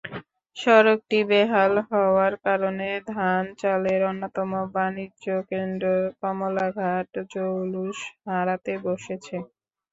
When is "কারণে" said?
2.45-2.87